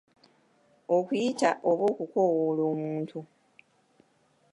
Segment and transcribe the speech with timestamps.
[0.97, 3.19] Okuyita oba okukoowoola omuntu.